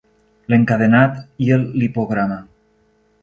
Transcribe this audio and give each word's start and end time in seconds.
L'encadenat 0.53 1.19
i 1.47 1.53
el 1.57 1.67
lipograma. 1.83 2.39